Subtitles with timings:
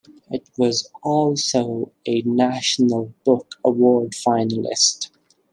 [0.31, 5.11] It was also a National Book Award finalist.